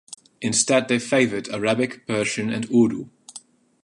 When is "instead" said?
0.41-0.87